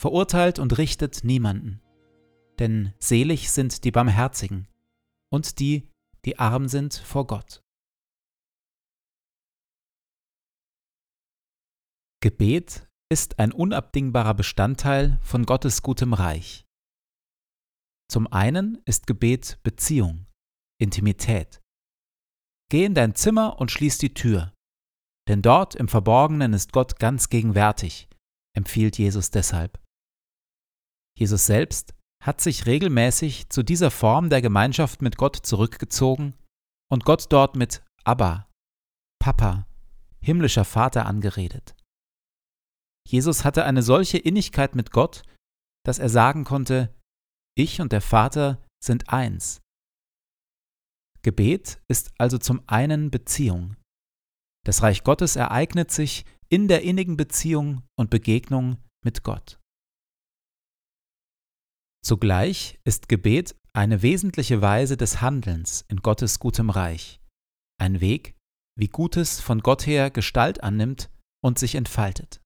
[0.00, 1.82] verurteilt und richtet niemanden.
[2.58, 4.66] Denn selig sind die Barmherzigen
[5.30, 5.90] und die,
[6.24, 7.62] die arm sind vor Gott.
[12.22, 16.66] Gebet ist ein unabdingbarer Bestandteil von Gottes gutem Reich.
[18.10, 20.26] Zum einen ist Gebet Beziehung,
[20.80, 21.60] Intimität.
[22.70, 24.54] Geh in dein Zimmer und schließ die Tür,
[25.28, 28.08] denn dort im Verborgenen ist Gott ganz gegenwärtig,
[28.56, 29.78] empfiehlt Jesus deshalb.
[31.20, 31.94] Jesus selbst
[32.24, 36.34] hat sich regelmäßig zu dieser Form der Gemeinschaft mit Gott zurückgezogen
[36.90, 38.48] und Gott dort mit Abba,
[39.22, 39.66] Papa,
[40.22, 41.76] himmlischer Vater angeredet.
[43.06, 45.22] Jesus hatte eine solche Innigkeit mit Gott,
[45.84, 46.94] dass er sagen konnte,
[47.54, 49.60] ich und der Vater sind eins.
[51.22, 53.76] Gebet ist also zum einen Beziehung.
[54.64, 59.59] Das Reich Gottes ereignet sich in der innigen Beziehung und Begegnung mit Gott.
[62.02, 67.20] Zugleich ist Gebet eine wesentliche Weise des Handelns in Gottes gutem Reich,
[67.78, 68.34] ein Weg,
[68.76, 71.10] wie Gutes von Gott her Gestalt annimmt
[71.42, 72.40] und sich entfaltet.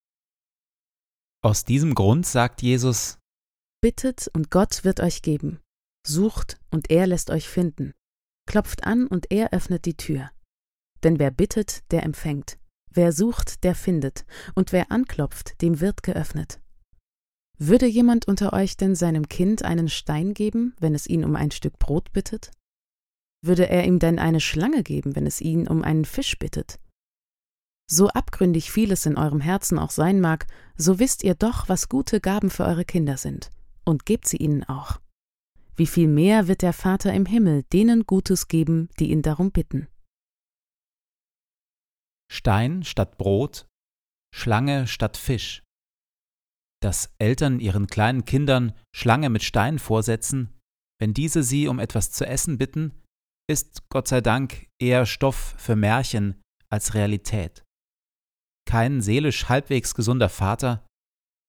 [1.43, 3.19] Aus diesem Grund sagt Jesus,
[3.83, 5.61] Bittet und Gott wird euch geben,
[6.07, 7.93] sucht und er lässt euch finden,
[8.49, 10.31] klopft an und er öffnet die Tür.
[11.03, 12.59] Denn wer bittet, der empfängt,
[12.91, 14.25] wer sucht, der findet,
[14.55, 16.61] und wer anklopft, dem wird geöffnet.
[17.59, 21.51] Würde jemand unter euch denn seinem Kind einen Stein geben, wenn es ihn um ein
[21.51, 22.51] Stück Brot bittet?
[23.43, 26.81] Würde er ihm denn eine Schlange geben, wenn es ihn um einen Fisch bittet?
[27.87, 30.47] So abgründig vieles in eurem Herzen auch sein mag,
[30.77, 33.51] so wisst ihr doch, was gute Gaben für eure Kinder sind,
[33.85, 35.01] und gebt sie ihnen auch.
[35.77, 39.89] Wie viel mehr wird der Vater im Himmel denen Gutes geben, die ihn darum bitten.
[42.33, 43.67] Stein statt Brot,
[44.35, 45.64] Schlange statt Fisch.
[46.85, 50.53] Dass Eltern ihren kleinen Kindern Schlange mit Stein vorsetzen,
[51.01, 53.01] wenn diese sie um etwas zu essen bitten,
[53.51, 57.65] ist Gott sei Dank eher Stoff für Märchen als Realität.
[58.69, 60.87] Kein seelisch halbwegs gesunder Vater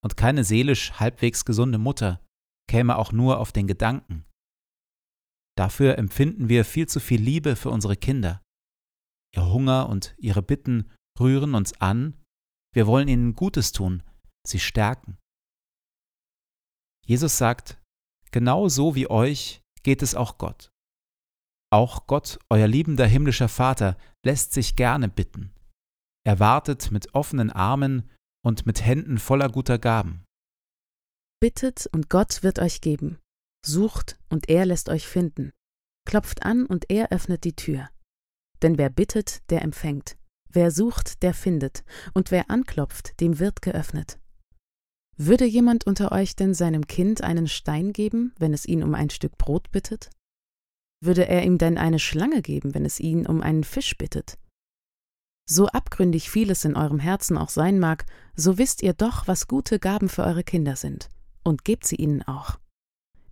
[0.06, 2.22] und keine seelisch halbwegs gesunde Mutter
[2.70, 4.24] käme auch nur auf den Gedanken.
[5.58, 8.42] Dafür empfinden wir viel zu viel Liebe für unsere Kinder.
[9.36, 12.24] Ihr Hunger und ihre Bitten rühren uns an,
[12.74, 14.02] wir wollen ihnen Gutes tun,
[14.48, 15.18] sie stärken.
[17.06, 17.80] Jesus sagt,
[18.32, 20.72] genau so wie euch geht es auch Gott.
[21.72, 25.54] Auch Gott, euer liebender himmlischer Vater, lässt sich gerne bitten.
[26.26, 28.10] Er wartet mit offenen Armen
[28.44, 30.24] und mit Händen voller guter Gaben.
[31.40, 33.20] Bittet und Gott wird euch geben.
[33.66, 35.52] Sucht und er lässt euch finden.
[36.08, 37.90] Klopft an und er öffnet die Tür.
[38.62, 40.18] Denn wer bittet, der empfängt.
[40.50, 41.84] Wer sucht, der findet.
[42.14, 44.20] Und wer anklopft, dem wird geöffnet.
[45.18, 49.10] Würde jemand unter euch denn seinem Kind einen Stein geben, wenn es ihn um ein
[49.10, 50.10] Stück Brot bittet?
[51.02, 54.38] Würde er ihm denn eine Schlange geben, wenn es ihn um einen Fisch bittet?
[55.48, 59.80] So abgründig vieles in eurem Herzen auch sein mag, so wisst ihr doch, was gute
[59.80, 61.10] Gaben für eure Kinder sind,
[61.44, 62.60] und gebt sie ihnen auch.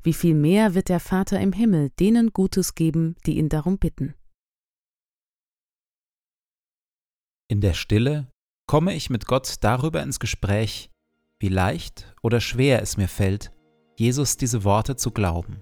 [0.03, 4.13] Wie viel mehr wird der Vater im Himmel denen Gutes geben, die ihn darum bitten.
[7.49, 8.29] In der Stille
[8.67, 10.89] komme ich mit Gott darüber ins Gespräch,
[11.43, 13.51] wie leicht oder schwer es mir fällt,
[13.97, 15.61] Jesus diese Worte zu glauben.